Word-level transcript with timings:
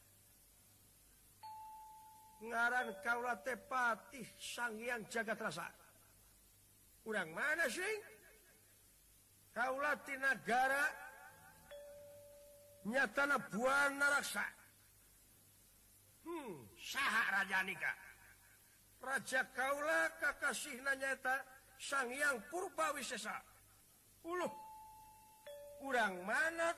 ngaran 2.41 2.89
kaula 3.05 3.37
tepati 3.45 4.23
Sang 4.37 4.73
jaga 5.13 5.35
terasa 5.37 5.69
kurang 7.01 7.33
mana 7.33 7.65
sihtina 7.65 10.29
negara 10.29 10.83
nyatana 12.85 13.37
hmm, 13.41 14.03
Raja 19.01 19.41
Kaula 19.49 20.01
Kakasih 20.21 20.77
nanyata 20.85 21.41
Syang 21.81 22.37
purbawi 22.53 23.01
kurang 25.81 26.21
mana 26.21 26.77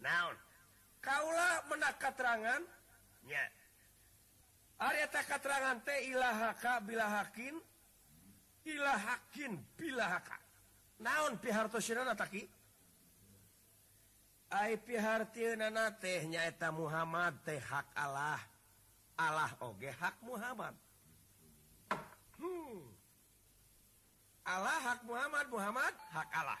na 0.00 0.28
Kalah 1.00 1.64
menkatterangan 1.72 2.60
ayat 4.80 5.08
tak 5.08 5.32
terangan 5.40 5.80
tehlah 5.80 6.52
bila 6.84 7.06
Hakin 7.20 7.56
Ilah 8.60 9.00
Hakin 9.00 9.56
bila 9.72 10.20
naun 11.00 11.40
piharnya 11.40 12.04
Muhammad 16.68 17.32
tehha 17.40 17.80
Allah 17.96 18.40
Allah 19.16 19.50
oohha 19.64 20.10
Muhammad 20.20 20.74
hmm. 22.36 22.84
Allah 24.44 24.78
hak 24.82 25.00
Muhammad 25.08 25.46
Muhammad 25.52 25.94
Ha 26.12 26.22
Allah 26.32 26.60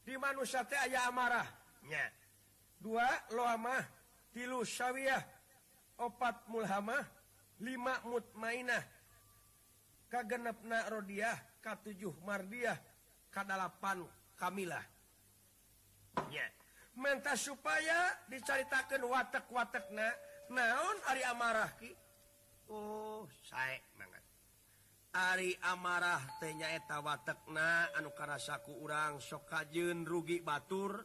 di 0.00 0.14
manusianya 0.16 0.78
ayah 0.88 1.02
amarahnya 1.12 2.04
dua 2.80 3.04
loamah 3.32 3.84
tilu 4.32 4.64
Syawiyah 4.64 5.22
opat 6.02 6.42
Muhammadlimamut 6.50 8.26
mainah 8.34 8.82
kagenpna 10.10 10.90
rodiah 10.90 11.38
K7 11.62 11.94
mariyaah 12.26 12.78
kepan 13.30 14.02
kamilah 14.34 14.82
men 16.98 17.22
supaya 17.38 18.10
diceritakan 18.26 19.06
watak 19.06 19.46
watekna 19.48 20.10
naon 20.50 20.96
Ari 21.08 21.22
amarah 21.30 21.70
Ki 21.78 21.88
oh, 22.68 23.24
saya 23.46 23.78
banget 23.94 24.22
Ari 25.14 25.54
amarah 25.70 26.18
tenyaeta 26.42 26.98
watekna 26.98 27.94
anukarasaku 27.94 28.74
urang 28.82 29.22
sokajjun 29.22 30.02
rugi 30.02 30.42
Batur 30.42 30.98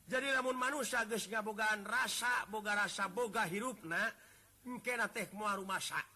jadi 0.07 0.27
ramun 0.39 0.57
manusia 0.59 1.07
guys 1.09 1.23
kebogaan 1.31 1.87
rasa 1.87 2.51
boga 2.51 2.73
rasa 2.85 3.07
boga 3.07 3.47
hirukna 3.47 4.11
mungkin 4.67 5.01
teh 5.15 5.27
rumah 5.33 5.79
sakit 5.81 6.16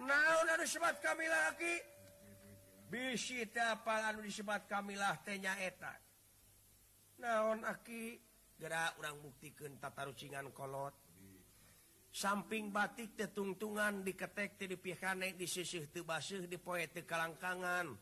kami 0.00 1.26
lagi 1.28 1.74
bisi 2.90 3.44
apa 3.60 4.14
disebat 4.24 4.64
kamilahnya 4.66 5.54
etak 5.62 5.98
naonki 7.20 8.16
gerak 8.56 8.96
orang 9.00 9.18
buktiken 9.22 9.76
tata 9.78 10.04
rucingan 10.08 10.50
kolot 10.56 10.92
samping 12.10 12.72
batik 12.72 13.14
keuntungan 13.14 14.00
diketek 14.02 14.58
kanek 14.98 15.36
di 15.38 15.46
susihbasuh 15.46 16.48
di 16.50 16.58
potik 16.58 17.04
kalangkangan 17.06 17.92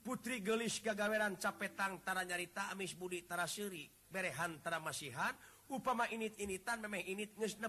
putri 0.00 0.40
gelis 0.40 0.80
gagamean 0.80 1.36
Capetangtara 1.36 2.24
nyarita 2.24 2.72
Amis 2.72 2.96
Budi 2.96 3.20
Tarsyuri 3.28 3.84
berehantara 4.08 4.78
masihhat 4.80 5.34
upamait 5.68 6.14
ini 6.16 6.56
tan 6.64 6.80
inipi 6.80 7.52
dan 7.60 7.68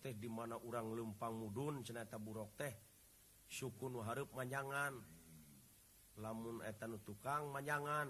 teh 0.00 0.14
di 0.16 0.24
mana 0.30 0.54
urang 0.56 0.92
Lumpang 0.96 1.34
mudun 1.36 1.84
bu 2.18 2.48
teh 2.56 2.74
sukunhar 3.48 4.24
manjangan 4.32 4.94
lamun 6.16 6.62
tukang 7.04 7.52
manjangan 7.52 8.08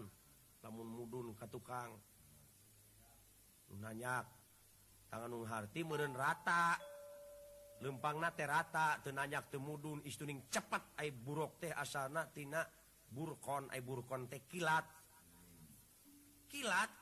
namun 0.62 0.86
mud 0.86 1.10
tukanganya 1.50 4.24
tangan 5.10 5.34
me 5.34 5.98
rata 6.14 6.78
lempang 7.82 8.22
nate 8.22 8.44
rata 8.46 9.02
tenanya 9.02 9.42
tem 9.50 9.58
mudun 9.58 9.98
isunning 10.06 10.46
cepatib 10.46 11.26
teh 11.58 11.74
astina 11.74 12.30
bur 13.10 13.32
teh 14.30 14.40
kilat 14.46 14.86
kilat 16.46 17.01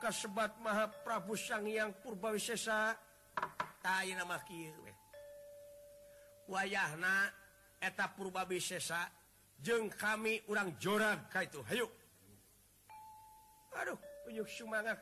kasbat 0.00 0.58
ma 0.62 0.88
Prabuangang 1.06 1.94
purbawisa 2.02 2.58
wayah 6.48 7.30
etap 7.80 8.16
purbawisa 8.18 9.00
jeung 9.62 9.86
kami 9.94 10.42
urang 10.50 10.74
joran 10.82 11.28
Ka 11.30 11.44
itu 11.46 11.62
hayukuh 11.62 11.92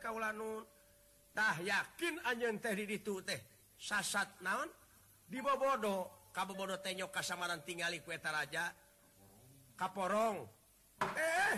kautah 0.03 1.57
yakin 1.65 2.53
teh 2.61 2.73
teh 3.01 3.41
sasat 3.81 4.29
naon 4.45 4.69
dibodobodo 5.25 6.29
kasamanan 7.09 7.63
tinggali 7.65 8.03
kuta 8.05 8.29
Raja 8.29 8.69
kaporong 9.79 10.43
eh 11.17 11.57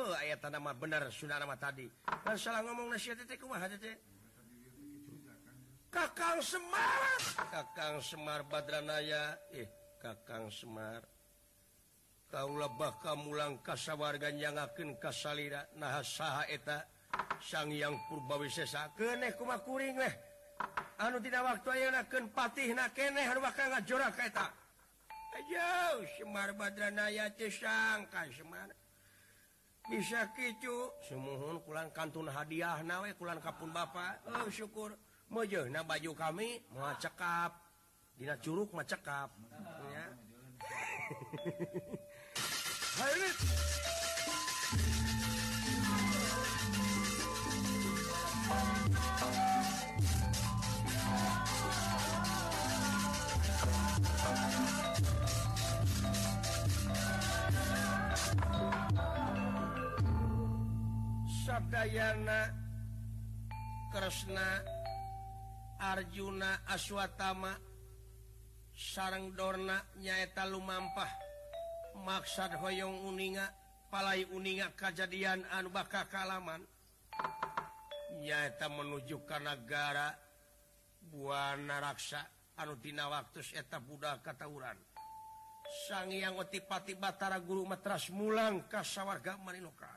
ayat 0.00 0.40
tanma 0.40 0.72
benar 0.72 1.04
sudahlama 1.12 1.58
tadi 1.60 1.84
masalah 2.24 2.64
ngomongtik 2.64 3.36
Kaang 5.92 6.40
Semar 6.40 7.20
Kaang 7.76 8.00
Semar 8.00 8.48
badranya 8.48 9.36
eh 9.52 9.68
kakang 10.00 10.48
Semar 10.48 11.04
tahulah 12.32 12.72
bahkan 12.80 13.20
pulang 13.20 13.60
kassa 13.60 13.92
wargan 13.92 14.40
yang 14.40 14.56
akin 14.56 14.96
kasalira 14.96 15.68
naheta 15.76 16.88
Syang 17.44 17.76
purba 18.08 18.40
wis 18.40 18.56
keehkuring 18.96 20.00
anu 20.96 21.20
tidak 21.20 21.42
waktu 21.44 21.92
aya 21.92 22.00
patih 22.32 22.72
na 22.72 22.88
jauh 23.84 26.00
Semar 26.16 26.56
Badra 26.56 26.88
sangangkan 26.88 28.28
Semar 28.32 28.68
bisa 29.90 30.30
Kicumohun 30.34 31.58
pulang 31.66 31.90
Kantun 31.90 32.30
hadiah 32.30 32.78
nawe 32.86 33.10
kulang 33.18 33.42
Kapun 33.42 33.74
Bapak 33.74 34.22
ah. 34.30 34.46
eh, 34.46 34.50
syukur 34.52 34.94
Mojo 35.32 35.64
na 35.72 35.80
baju 35.80 36.12
kami 36.14 36.60
mau 36.76 36.92
cekap 37.00 37.56
Dina 38.20 38.36
Curug 38.38 38.68
mekap 38.76 39.32
sna 61.82 62.46
Arjuna 65.82 66.62
Aswa 66.70 67.10
Taama 67.10 67.50
sarangdornanyaetalumampah 68.70 71.10
makad 72.06 72.54
Hoyong 72.62 73.02
uninga 73.10 73.50
palaai 73.90 74.30
Uninga 74.30 74.70
kejadian 74.78 75.42
Anu 75.50 75.74
Bakka 75.74 76.06
Kaalamannyaeta 76.06 78.70
menunjukkan 78.70 79.42
negara 79.42 80.14
Buana 81.02 81.82
raksa 81.82 82.22
anutina 82.62 83.10
waktu 83.10 83.42
eta 83.58 83.82
Budha 83.82 84.22
katawuran 84.22 84.78
sanggiang 85.90 86.38
otipati 86.38 86.94
Batara 86.94 87.42
gurumetras 87.42 88.06
Mulang 88.14 88.70
kassa 88.70 89.02
warga 89.02 89.34
Meriluka 89.42 89.90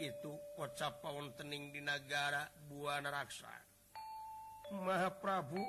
itu 0.00 0.32
WhatsApppaing 0.56 1.36
di 1.76 1.80
negara 1.84 2.48
bu 2.64 2.88
raksa 2.88 3.52
maaf 4.80 5.20
Prabu 5.20 5.60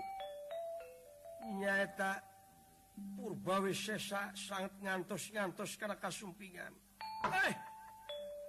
nyaeta 1.59 2.21
purbawi 3.19 3.75
sesa 3.75 4.31
sang 4.31 4.71
ngantos-ngantos 4.79 5.75
karena 5.75 5.99
kasumpingan 5.99 6.71
eh, 7.27 7.53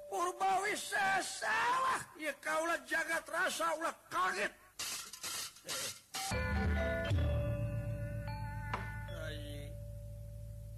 purbawi 0.07 0.76
salah 0.78 1.98
kau 2.38 2.64
jagat 2.87 3.26
rasa 3.26 3.74
kaget 4.07 4.52
eh, 5.66 5.90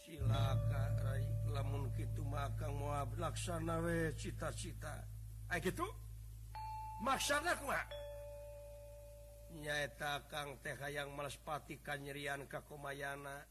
silakan 0.00 0.67
mua 2.74 3.06
laksanawe 3.18 4.12
cita-cita 4.14 4.94
itu 5.58 5.86
nyaeta 9.48 10.28
Kang 10.28 10.60
T 10.60 10.70
yang 10.92 11.10
melespatikan 11.16 11.98
nye 12.04 12.12
Kakomayana 12.46 13.42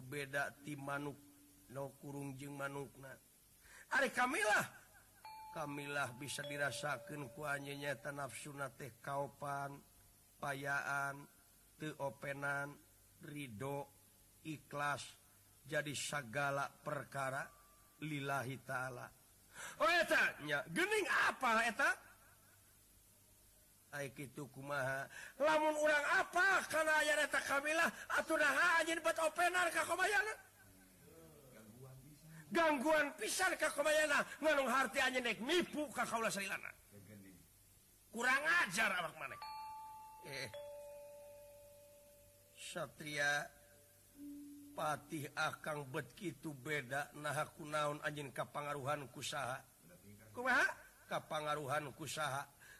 beda 0.00 0.54
tim 0.64 0.80
manuk 0.80 1.18
nokurung 1.68 2.32
Jing 2.40 2.54
manukna 2.56 3.12
A 3.92 4.00
kamilah 4.08 4.64
kamilah 5.52 6.08
bisa 6.16 6.40
dirasakan 6.48 7.28
kuanyanya 7.36 7.92
tanaf 8.00 8.32
sunat 8.32 8.72
teh 8.80 8.88
kaupan 9.04 9.76
payaan 10.40 11.20
the 11.76 11.92
openan 12.00 12.72
Ridho 13.22 13.78
ikhlas 14.48 15.04
jadi 15.68 15.92
segala 15.94 16.66
perkara 16.72 17.44
lillahi 18.02 18.58
ta'ala 18.66 19.06
Ohnya 19.78 20.58
Gening 20.72 21.06
apa 21.28 21.62
ta 21.76 21.90
itu 24.00 24.48
kumaha 24.48 25.04
lamun 25.36 25.76
orang 25.84 26.04
apa 26.16 26.64
kalau 26.72 26.88
ayanya 27.04 27.28
takhamillah 27.28 27.90
atau 28.08 28.40
gangguan 32.48 33.12
pisar 33.20 33.52
Ka 33.60 33.68
kurang 38.12 38.42
ajar 38.64 38.90
eh. 40.24 40.48
Satria 42.56 43.44
Patih 44.72 45.28
akan 45.36 45.84
begitu 45.92 46.56
beda 46.56 47.12
naha 47.20 47.44
ku 47.52 47.68
naun 47.68 48.00
anj 48.00 48.24
kappangruhuhan 48.32 49.04
kusaha 49.12 49.60
kapruhuhan 51.12 51.92
kusaha 51.92 52.40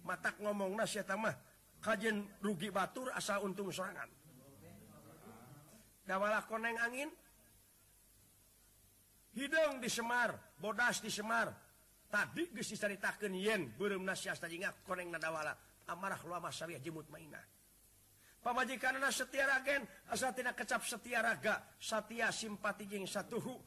kalau 0.00 0.16
mata 0.16 0.30
ngomong 0.40 0.72
nas 0.80 0.96
tamah 1.06 1.34
kaj 1.84 2.04
rugi 2.42 2.70
Batur 2.72 3.12
asa 3.14 3.40
untung 3.44 3.68
seranganwala 3.70 4.08
koneng 6.48 6.76
angin 6.80 7.10
hidung 9.36 9.76
di 9.80 9.88
Semar 9.92 10.32
bodas 10.58 11.00
di 11.04 11.10
Semar 11.12 11.52
tadi 12.10 12.48
nagwala 15.08 15.52
amarah 15.92 16.20
je 16.80 16.92
mainji 18.40 18.76
karena 18.80 19.10
setia 19.12 19.44
ragen 19.46 19.84
asal 20.08 20.32
tidak 20.32 20.56
kecap 20.64 20.80
setiaraga 20.80 21.60
Satia 21.76 22.32
simpatijing 22.32 23.04
satuus 23.04 23.60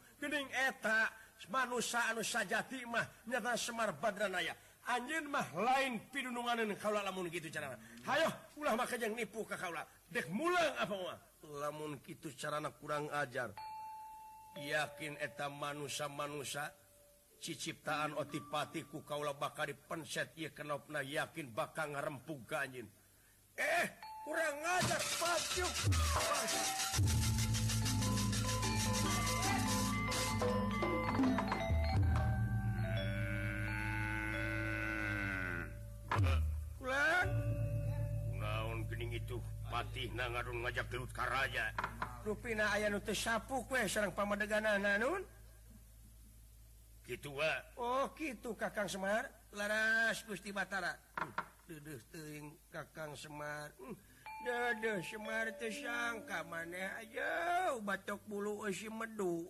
saja 2.25 2.65
timah 2.65 3.05
nyata 3.29 3.53
Semar 3.53 3.93
badran 4.01 4.33
anjin 4.89 5.25
mah 5.31 5.47
lainpedununganan 5.55 6.75
kalau 6.75 6.99
lamun 6.99 7.31
gitu 7.31 7.47
cara 7.47 7.75
Hayyo 8.03 8.27
ulang 8.59 8.75
maka 8.75 8.99
yang 8.99 9.15
nipukah 9.15 9.55
kaulah 9.55 9.83
deh 10.11 10.23
mulang 10.31 10.75
apa 10.75 11.19
lamun 11.47 11.95
gitu 12.03 12.27
carana 12.35 12.67
kurang 12.75 13.07
ajar 13.15 13.55
yakin 14.59 15.15
etam 15.23 15.55
manusia-manusa 15.55 16.67
ciptaan 17.39 18.15
otipatiku 18.19 19.03
kaulah 19.07 19.35
bakar 19.35 19.71
dipencet 19.71 20.35
yekenopna 20.35 20.99
yakin 20.99 21.47
bakang 21.55 21.95
remmpu 21.95 22.43
ganin 22.43 22.87
eh 23.55 23.85
kurang 24.27 24.55
ngajak 24.63 25.01
patcu 25.19 25.65
naunkening 38.37 39.17
itu 39.17 39.37
Patih 39.73 40.05
na 40.13 40.29
nga 40.29 40.45
ngajak 40.45 40.85
karraja 41.17 41.65
ru 42.21 42.37
aya 42.45 42.87
sappu 43.17 43.65
seorang 43.89 44.13
pa 44.13 44.23
gitu 47.09 47.31
oh, 47.75 48.05
gitu 48.15 48.49
Kaang 48.53 48.85
Semar 48.87 49.25
Laras 49.51 50.21
Gusti 50.29 50.53
batatara 50.53 50.93
hmm, 51.19 51.81
du 51.81 52.19
kakang 52.69 53.17
Semar 53.17 53.73
hmm, 53.81 53.97
Semar 55.01 55.49
sang 55.57 56.21
man 56.47 56.69
aja 56.77 57.57
batok 57.81 58.21
bulu 58.29 58.61
medu 58.93 59.49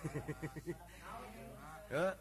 Eh? 1.90 2.14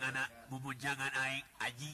anak 0.00 0.28
memjangan 0.48 1.12
Aji 1.60 1.92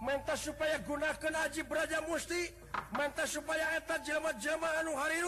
mentah 0.00 0.38
supaya 0.38 0.76
gunakan 0.80 1.34
Aji 1.44 1.60
beja 1.66 1.98
musti 2.08 2.40
menap 2.96 3.26
supaya 3.28 3.64
en 3.80 3.84
jamaat-jemaah 4.04 4.80
anu 4.80 4.92
hari 4.96 5.18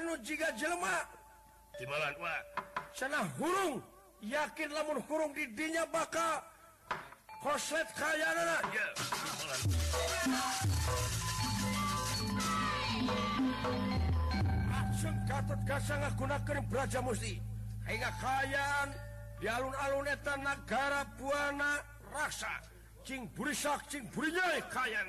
anu 0.00 0.14
juga 0.24 0.48
Jemaah 0.56 1.04
sana 2.94 3.22
huung 3.40 3.80
yakin 4.22 4.68
lamunhurung 4.74 5.32
dinya 5.34 5.86
bakal 5.88 6.42
kosset 7.40 7.88
kayan-akan 7.96 8.60
belajar 16.68 17.00
mukhayan 17.00 18.88
di 19.40 19.48
alun-alunetan 19.48 20.40
negara 20.44 21.00
puana 21.16 21.80
rasa 22.12 22.60
King 23.00 23.24
kayak 24.68 25.08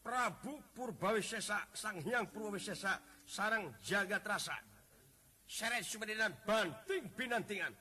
Prabu 0.00 0.60
Purbawissa 0.72 1.38
sangyang 1.76 2.24
Purwisa 2.32 2.72
sarang 3.28 3.68
jaga 3.84 4.16
terasa 4.20 4.56
ser 5.50 5.74
sebenarnya 5.84 6.30
banting 6.48 7.04
binantan 7.12 7.74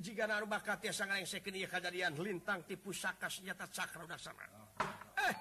jika 0.00 0.24
rumah 0.40 0.62
Kat 0.64 0.78
sangat 0.88 1.20
yang 1.20 1.28
segini 1.28 1.66
kejadian 1.68 2.14
lintang 2.16 2.64
tipu 2.64 2.94
Saakanjatakra 2.94 4.06
eh, 5.26 5.34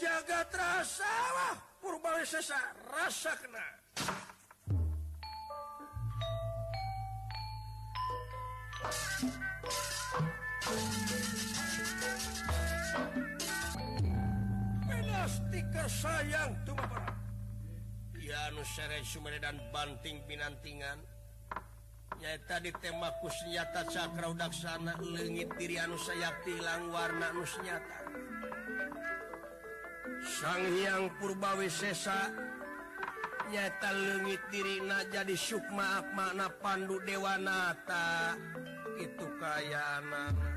jaga 0.00 0.40
ter 0.46 0.62
purbawisa 1.82 2.38
rasa 2.94 3.34
sayang 15.86 16.50
tuh 16.66 16.74
dan 19.40 19.56
banting 19.70 20.16
binantan 20.26 20.98
yaitu 22.22 22.54
di 22.64 22.72
tema 22.80 23.12
kunyata 23.20 23.84
Cakra 23.90 24.30
Daksana 24.34 24.94
lenggit 25.04 25.50
Tirian 25.60 25.90
Nu 25.92 25.98
sayaap 26.00 26.34
tilang 26.46 26.88
warna 26.90 27.30
Nusnyata 27.36 27.98
S 30.26 30.36
Hyang 30.42 31.10
purbawi 31.20 31.68
Sesa 31.68 32.18
yatan 33.52 33.96
legit 34.26 34.40
Tirina 34.50 34.98
jadi 35.12 35.36
Sukmaaf 35.36 36.06
makna 36.16 36.48
pandu 36.62 36.96
Dewanata 37.04 38.14
itu 38.96 39.26
kayak 39.38 39.88
anak-anak 40.00 40.56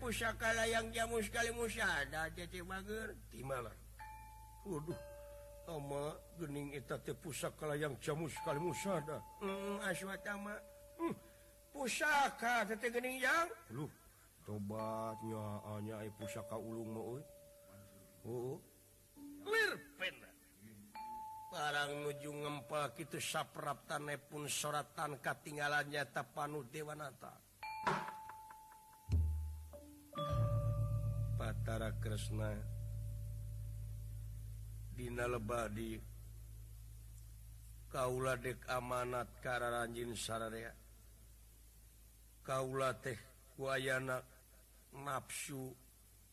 pusaka 0.00 0.48
yang 0.64 0.88
jamu 0.96 1.20
sekali 1.20 1.52
mu 1.52 1.68
jadi 1.68 2.08
pusaka 7.20 7.66
yang 7.76 7.92
jamu 8.00 8.24
sekali 8.32 8.56
mu 8.56 8.72
hmm, 8.72 9.12
hmm, 9.76 10.48
pusaka 11.76 12.64
yang 13.20 13.52
tobatnya 14.42 15.52
pusakalung 16.16 16.96
mau 16.96 17.12
bar 21.52 21.76
oh, 21.76 21.84
oh. 21.84 22.08
ujungmpa 22.08 22.96
itu 22.96 23.20
saprap 23.20 23.84
pun 24.32 24.48
seratatan 24.48 25.20
ketinggalaannya 25.20 26.00
takpanu 26.08 26.64
Dewana 26.72 27.12
Hai 30.12 30.28
Patararesna 31.40 32.48
Hai 32.52 32.60
Dina 34.92 35.24
lebadi 35.24 35.96
Hai 35.96 36.04
Kauladek 37.88 38.60
amanat 38.68 39.28
Kara 39.40 39.68
ranjinsaria 39.72 40.68
Hai 40.68 40.76
Kaula 42.44 42.90
teh 43.00 43.16
wayana 43.56 44.18
nafsu 45.06 45.62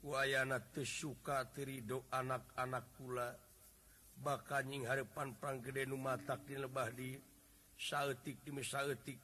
wayanates 0.03 0.89
suuka 0.99 1.45
Tri 1.55 1.79
Riho 1.85 2.03
anak-anak 2.11 2.83
pu 2.97 3.13
bakjing 4.19 4.83
Harpan 4.89 5.37
Pra 5.39 5.53
gedeu 5.61 5.93
mata 5.95 6.33
di 6.41 6.57
lebahdi 6.59 7.13
salttik 7.79 8.41
dialtik 8.43 9.21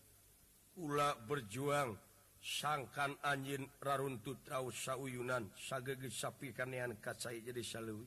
la 0.93 1.11
berjuang 1.27 1.89
ke 1.97 2.04
sangangkan 2.45 3.17
anjing 3.25 3.65
raruntu 3.81 4.37
Ra 4.45 4.61
Yunan 5.09 5.49
sageget 5.57 6.13
sapikanan 6.13 6.93
kaca 7.01 7.33
jadiwi 7.33 8.05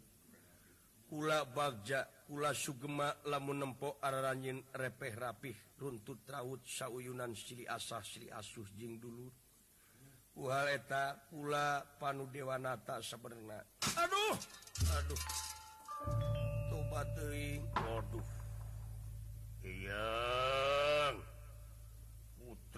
la 1.26 1.42
bagja 1.42 2.06
la 2.38 2.54
Sugema 2.54 3.10
la 3.26 3.42
menemppok 3.42 3.98
arah 3.98 4.30
anjin 4.30 4.62
repeh 4.78 5.10
rapih 5.10 5.56
runtut 5.82 6.22
ra 6.30 6.46
sau 6.62 7.02
Yunan 7.02 7.34
asli 7.66 8.22
asus 8.30 8.70
Jing 8.78 9.02
dulurta 9.02 11.18
pula 11.26 11.82
panuh 11.98 12.30
Dewana 12.30 12.78
se 12.78 12.94
sebenarnya 13.18 13.58
Aduh 13.98 14.38
aduh 15.02 15.18
Oh 16.78 16.94
iya 19.66 20.06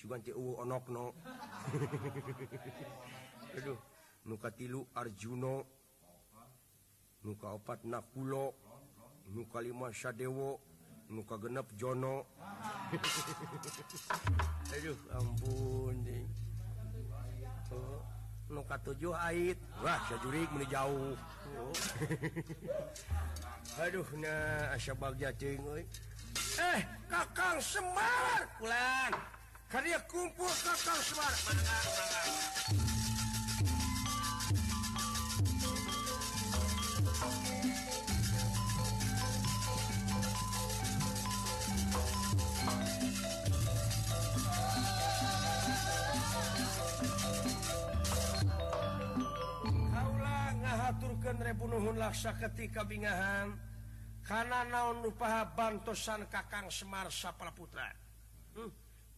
jugaoknouh 0.00 1.12
muka 4.28 4.48
tilu 4.56 4.80
Arjuno 4.96 5.68
muka 7.24 7.48
opat 7.60 7.84
napul 7.84 8.52
muka 9.28 9.60
Maswo 9.76 10.56
muka 11.12 11.34
genap 11.36 11.68
Jonouh 11.76 12.24
muka 18.48 18.76
7 18.80 19.04
jauh 19.04 19.92
Aduh 23.84 24.06
nah 24.18 24.72
Asya 24.74 24.96
eh, 26.60 26.82
kakang 27.08 27.56
seembart 27.62 28.52
kuturkan 29.70 30.02
rebunlahsa 51.38 52.34
ketikabingahan 52.42 53.54
karena 54.26 54.66
naon 54.66 54.98
lupa 55.06 55.46
bantusan 55.54 56.26
kakang 56.26 56.66
Semarsa 56.66 57.30
para 57.38 57.54
putra 57.54 57.86
hmm? 58.58 58.89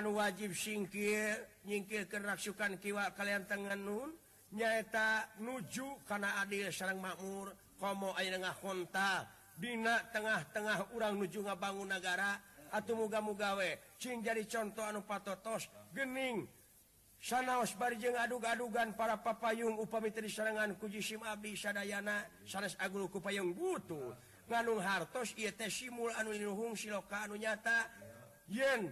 wajib 0.00 0.56
singingkir 0.56 1.36
nyingkir 1.68 2.08
keaksukan 2.08 2.80
kiwa 2.80 3.12
kalian 3.12 3.44
Ten 3.44 3.68
nun 3.84 4.08
nyata 4.56 5.28
nuju 5.44 6.00
karena 6.08 6.40
adil 6.40 6.72
seorangrang 6.72 7.12
mauur 7.20 7.52
komo 7.76 8.16
airgah 8.16 8.56
Honta 8.64 9.28
bin 9.60 9.84
tengah-tengah 9.84 10.96
urang 10.96 11.20
nuju 11.20 11.44
nga 11.44 11.60
bangun 11.60 11.92
negara 11.92 12.40
atau 12.72 13.04
mugamugawecinc 13.04 14.24
jadi 14.24 14.48
contoh 14.48 14.80
anu 14.80 15.04
pattossning 15.04 16.48
sana 17.20 17.60
auh-adugan 17.60 18.96
para 18.96 19.20
papaum 19.20 19.76
upamiri 19.76 20.24
serangan 20.26 20.72
kuji 20.80 21.04
Simbi 21.04 21.52
Sadayyana 21.52 22.24
salahs 22.48 22.80
auku 22.80 23.20
payung 23.20 23.52
butuh 23.52 24.16
ngaung 24.48 24.80
hartos 24.80 25.36
iatessimul 25.36 26.16
anuung 26.16 26.72
siloka 26.72 27.28
anu 27.28 27.36
nyata 27.36 28.01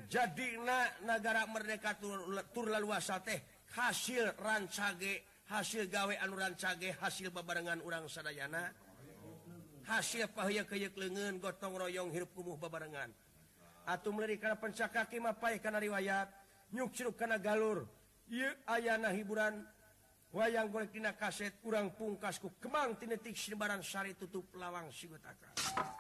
jadilah 0.09 0.89
negara 1.05 1.45
merdeka 1.45 1.93
turun 2.01 2.33
turluasa 2.57 3.21
teh 3.21 3.45
hasil 3.77 4.33
rancage 4.41 5.21
hasil 5.53 5.85
gawe 5.91 6.15
anuran 6.25 6.55
Cage 6.57 6.97
hasil 7.03 7.29
bababarenngan 7.35 7.85
orang 7.85 8.09
Sarayana 8.09 8.73
hasil 9.85 10.33
pay 10.33 10.63
legen 10.73 11.37
gotong-royong 11.43 12.09
hidup 12.15 12.33
kumubarenngan 12.33 13.13
atau 13.85 14.11
mereka 14.17 14.57
pencakakipaikan 14.57 15.77
riwayat 15.77 16.31
nyuk 16.73 16.95
ciruk 16.95 17.19
karena 17.19 17.37
galur 17.37 17.85
ayana 18.71 19.11
hiburan 19.13 19.61
wayang 20.33 20.71
kaset 21.21 21.53
kurang 21.61 21.93
pungkasku 21.99 22.49
kemangtik 22.63 23.13
Sibaransari 23.37 24.17
tutup 24.17 24.49
lawang 24.57 24.89
sigotaka 24.89 26.00